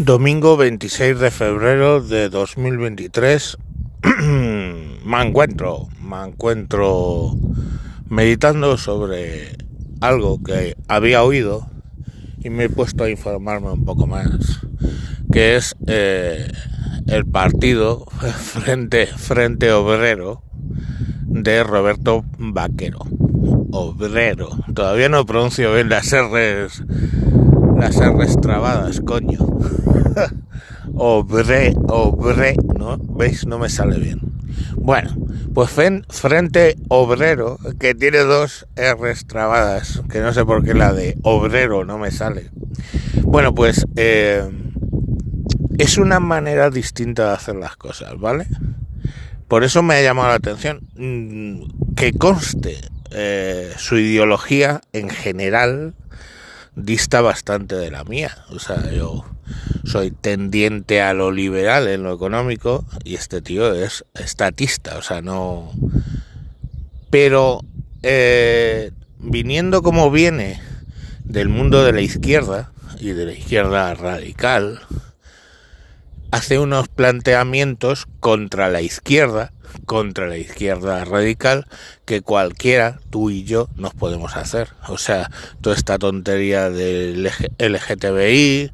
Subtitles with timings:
[0.00, 3.58] Domingo 26 de febrero de 2023
[4.24, 7.36] me encuentro, me encuentro
[8.08, 9.58] meditando sobre
[10.00, 11.68] algo que había oído
[12.38, 14.30] y me he puesto a informarme un poco más,
[15.30, 16.50] que es eh,
[17.06, 18.06] el partido
[18.38, 20.42] Frente, Frente Obrero
[21.26, 23.00] de Roberto Vaquero.
[23.72, 24.48] Obrero.
[24.74, 26.84] Todavía no pronuncio bien las R's,
[27.80, 29.38] las R's trabadas, coño.
[30.94, 32.98] obre, obre, ¿no?
[32.98, 33.46] ¿Veis?
[33.46, 34.20] No me sale bien.
[34.76, 35.16] Bueno,
[35.54, 41.16] pues Frente Obrero, que tiene dos R's trabadas, que no sé por qué la de
[41.22, 42.50] obrero no me sale.
[43.22, 44.46] Bueno, pues eh,
[45.78, 48.46] es una manera distinta de hacer las cosas, ¿vale?
[49.48, 52.78] Por eso me ha llamado la atención mm, que conste
[53.10, 55.94] eh, su ideología en general
[56.84, 58.36] dista bastante de la mía.
[58.50, 59.24] O sea, yo
[59.84, 65.22] soy tendiente a lo liberal en lo económico y este tío es estatista, o sea,
[65.22, 65.72] no...
[67.10, 67.60] Pero
[68.02, 70.60] eh, viniendo como viene
[71.24, 74.80] del mundo de la izquierda y de la izquierda radical,
[76.30, 79.52] hace unos planteamientos contra la izquierda,
[79.86, 81.66] contra la izquierda radical,
[82.04, 84.68] que cualquiera, tú y yo, nos podemos hacer.
[84.88, 88.70] O sea, toda esta tontería del LGTBI,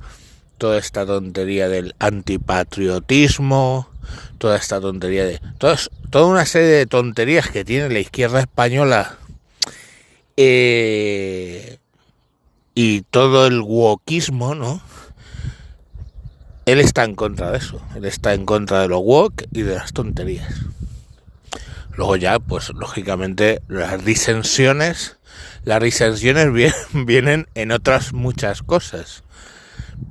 [0.59, 3.89] toda esta tontería del antipatriotismo,
[4.39, 5.41] toda esta tontería de...
[5.59, 9.19] toda una serie de tonterías que tiene la izquierda española
[10.37, 11.79] eh,
[12.75, 14.83] y todo el wokismo, ¿no?
[16.67, 19.77] Él está en contra de eso, él está en contra de lo woke y de
[19.77, 20.53] las tonterías.
[21.95, 25.17] Luego ya, pues lógicamente las disensiones,
[25.64, 26.48] las disensiones
[26.92, 29.22] vienen en otras muchas cosas,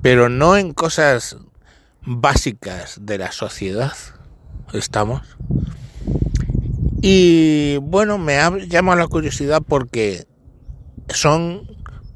[0.00, 1.36] pero no en cosas
[2.00, 3.92] básicas de la sociedad.
[4.72, 5.22] Estamos.
[7.02, 10.26] Y bueno, me ha llamado la curiosidad porque
[11.10, 11.70] son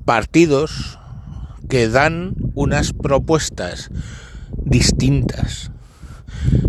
[0.07, 0.99] partidos
[1.69, 3.91] que dan unas propuestas
[4.65, 5.71] distintas.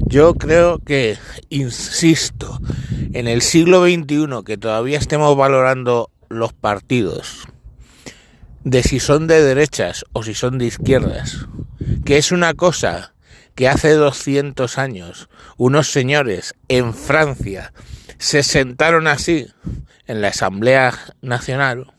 [0.07, 1.17] Yo creo que,
[1.49, 2.59] insisto,
[3.13, 7.47] en el siglo XXI que todavía estemos valorando los partidos
[8.63, 11.47] de si son de derechas o si son de izquierdas,
[12.05, 13.13] que es una cosa
[13.55, 17.73] que hace 200 años unos señores en Francia
[18.17, 19.47] se sentaron así
[20.05, 21.91] en la Asamblea Nacional,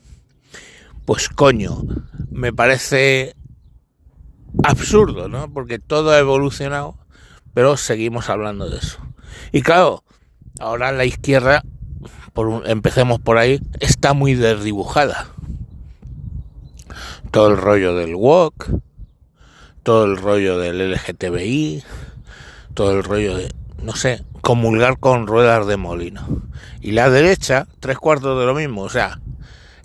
[1.05, 1.83] pues coño,
[2.31, 3.35] me parece
[4.63, 5.51] absurdo, ¿no?
[5.51, 6.97] Porque todo ha evolucionado,
[7.53, 8.99] pero seguimos hablando de eso.
[9.51, 10.03] Y claro,
[10.59, 11.63] ahora la izquierda,
[12.33, 15.27] por empecemos por ahí, está muy desdibujada.
[17.31, 18.69] Todo el rollo del walk,
[19.81, 21.83] todo el rollo del LGTBI,
[22.73, 26.43] todo el rollo de, no sé, comulgar con ruedas de molino.
[26.81, 28.81] Y la derecha, tres cuartos de lo mismo.
[28.81, 29.19] O sea,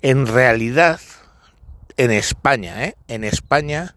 [0.01, 0.99] en realidad,
[1.97, 2.95] en España, ¿eh?
[3.07, 3.95] En España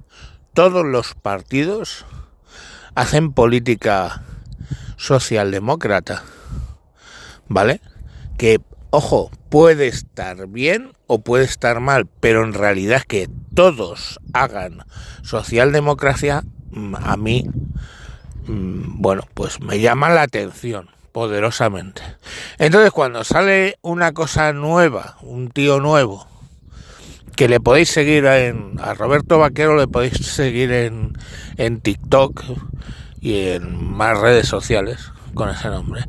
[0.55, 2.05] todos los partidos
[2.95, 4.23] hacen política
[4.97, 6.23] socialdemócrata,
[7.49, 7.81] ¿vale?
[8.37, 8.61] Que,
[8.91, 14.85] ojo, puede estar bien o puede estar mal, pero en realidad que todos hagan
[15.23, 17.47] socialdemocracia, mm, a mí,
[18.47, 22.03] mm, bueno, pues me llama la atención poderosamente.
[22.59, 26.27] Entonces, cuando sale una cosa nueva, un tío nuevo,
[27.43, 31.19] que le podéis seguir en, a Roberto Vaquero, le podéis seguir en,
[31.57, 32.41] en TikTok
[33.21, 36.05] y en más redes sociales con ese nombre.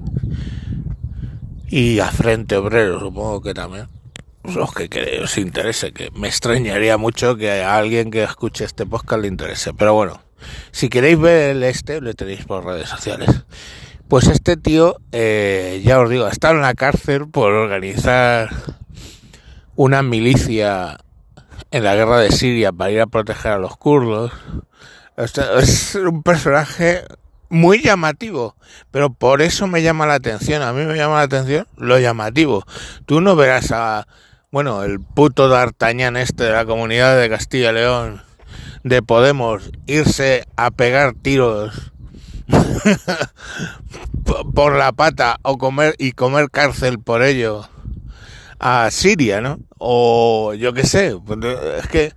[1.69, 3.87] Y a Frente Obrero, supongo que también.
[4.43, 4.87] Los que
[5.23, 9.73] os interese, que me extrañaría mucho que a alguien que escuche este podcast le interese.
[9.73, 10.21] Pero bueno,
[10.69, 13.43] si queréis ver el este, le tenéis por redes sociales.
[14.07, 18.51] Pues este tío, eh, ya os digo, está en la cárcel por organizar
[19.75, 20.99] una milicia
[21.73, 24.31] en la guerra de Siria para ir a proteger a los kurdos.
[25.17, 27.03] es un personaje
[27.49, 28.55] muy llamativo,
[28.91, 30.61] pero por eso me llama la atención.
[30.61, 32.63] A mí me llama la atención lo llamativo.
[33.07, 34.07] Tú no verás a,
[34.51, 38.21] bueno, el puto D'Artagnan este de la comunidad de Castilla y León
[38.83, 41.91] de Podemos irse a pegar tiros
[44.53, 47.67] por la pata o comer y comer cárcel por ello
[48.65, 49.59] a Siria, ¿no?
[49.77, 51.37] O yo qué sé, pues,
[51.83, 52.13] es que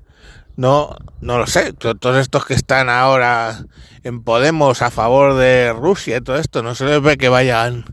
[0.54, 1.72] no, no lo sé.
[1.72, 3.64] Todos estos que están ahora
[4.04, 7.84] en Podemos a favor de Rusia y todo esto, no se les ve que vayan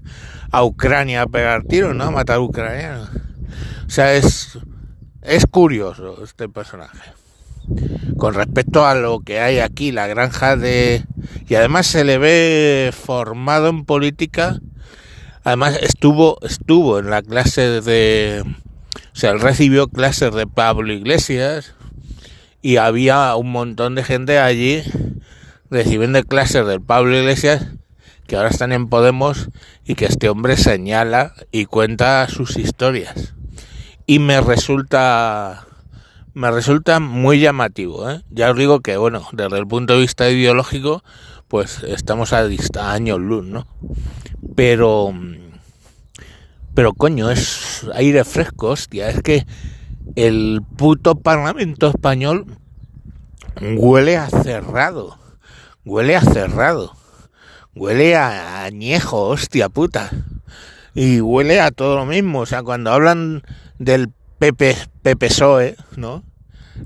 [0.51, 2.03] a Ucrania a pegar tiros, ¿no?
[2.03, 3.09] A matar ucranianos.
[3.87, 4.59] O sea, es,
[5.23, 7.11] es curioso este personaje.
[8.17, 11.03] con respecto a lo que hay aquí, la granja de...
[11.47, 14.59] Y además se le ve formado en política,
[15.43, 18.43] además estuvo, estuvo en la clase de...
[18.45, 21.75] O sea, él recibió clases de Pablo Iglesias
[22.61, 24.83] y había un montón de gente allí
[25.69, 27.67] recibiendo clases del Pablo Iglesias
[28.27, 29.49] que ahora están en Podemos
[29.85, 33.33] y que este hombre señala y cuenta sus historias.
[34.05, 35.65] Y me resulta
[36.33, 38.23] me resulta muy llamativo, ¿eh?
[38.29, 41.03] Ya os digo que bueno, desde el punto de vista ideológico,
[41.47, 43.67] pues estamos a, a años luz, ¿no?
[44.55, 45.13] Pero
[46.73, 49.45] pero coño, es aire fresco, hostia, es que
[50.15, 52.45] el puto Parlamento español
[53.61, 55.17] huele a cerrado,
[55.85, 56.93] huele a cerrado.
[57.75, 60.11] Huele a añejo, hostia puta.
[60.93, 62.41] Y huele a todo lo mismo.
[62.41, 63.41] O sea, cuando hablan
[63.79, 64.09] del
[64.51, 66.23] Pepe, PSOE, ¿no?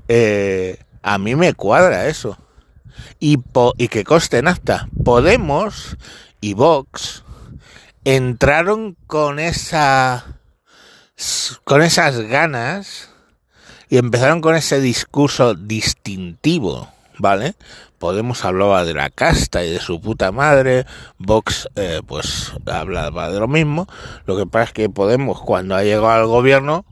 [0.06, 2.38] Eh, a mí me cuadra eso.
[3.18, 3.38] Y,
[3.78, 4.88] y que coste en acta.
[5.04, 5.96] Podemos
[6.40, 7.24] y Vox
[8.04, 10.38] entraron con esa
[11.64, 13.10] con esas ganas
[13.88, 16.88] y empezaron con ese discurso distintivo,
[17.18, 17.56] ¿vale?
[17.98, 20.86] Podemos hablaba de la casta y de su puta madre,
[21.18, 23.88] Vox eh, pues hablaba de lo mismo,
[24.26, 26.84] lo que pasa es que Podemos cuando ha llegado al gobierno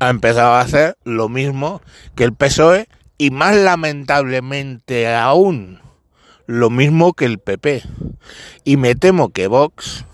[0.00, 1.80] ha empezado a hacer lo mismo
[2.14, 5.80] que el PSOE y más lamentablemente aún
[6.46, 7.82] lo mismo que el PP.
[8.64, 10.04] Y me temo que Vox,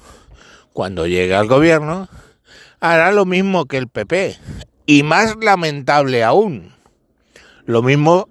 [0.72, 2.08] cuando llegue al gobierno,
[2.80, 4.38] hará lo mismo que el PP.
[4.86, 6.72] Y más lamentable aún,
[7.64, 8.28] lo mismo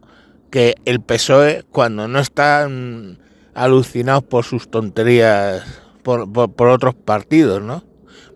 [0.52, 3.18] que el PSOE cuando no están
[3.56, 5.64] alucinados por sus tonterías
[6.04, 7.84] por, otros partidos, ¿no?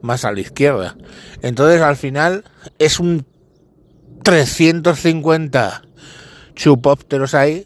[0.02, 0.96] Más a la izquierda.
[1.42, 2.44] Entonces al final
[2.80, 3.26] es un
[4.24, 5.84] 350
[6.56, 7.66] chupópteros ahí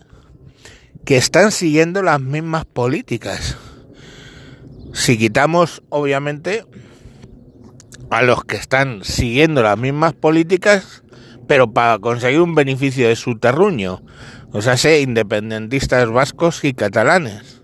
[1.06, 3.58] que están siguiendo las mismas políticas.
[4.94, 6.66] Si quitamos, obviamente,
[8.10, 11.04] a los que están siguiendo las mismas políticas,
[11.48, 14.02] pero para conseguir un beneficio de su terruño.
[14.52, 17.62] O sea, sé independentistas vascos y catalanes.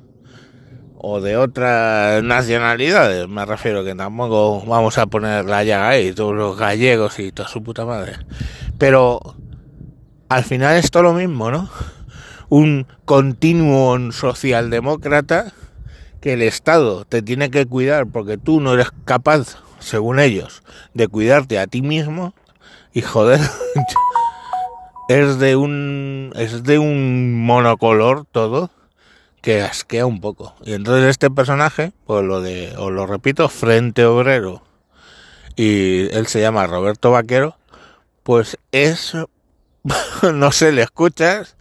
[0.97, 6.35] O de otras nacionalidades, me refiero que tampoco vamos a poner la llaga ahí, todos
[6.35, 8.13] los gallegos y toda su puta madre.
[8.77, 9.19] Pero
[10.29, 11.69] al final es todo lo mismo, ¿no?
[12.49, 15.53] Un continuo socialdemócrata
[16.21, 21.07] que el Estado te tiene que cuidar porque tú no eres capaz, según ellos, de
[21.07, 22.33] cuidarte a ti mismo
[22.93, 23.41] y joder,
[25.07, 28.71] es de un es de un monocolor todo
[29.41, 30.55] que asquea un poco.
[30.65, 34.63] Y entonces este personaje, pues lo de, os lo repito, Frente Obrero,
[35.55, 37.55] y él se llama Roberto Vaquero,
[38.23, 39.13] pues es,
[40.33, 41.57] no sé, le escuchas,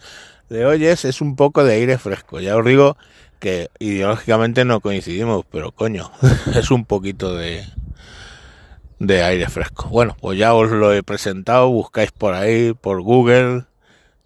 [0.49, 2.41] le oyes, es un poco de aire fresco.
[2.41, 2.97] Ya os digo
[3.39, 6.11] que ideológicamente no coincidimos, pero coño,
[6.55, 7.67] es un poquito de,
[9.07, 9.89] de aire fresco.
[9.89, 13.65] Bueno, pues ya os lo he presentado, buscáis por ahí, por Google,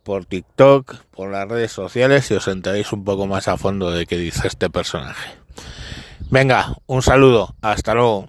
[0.02, 4.06] por TikTok, por las redes sociales y os enteréis un poco más a fondo de
[4.06, 5.30] qué dice este personaje.
[6.30, 8.28] Venga, un saludo, hasta luego.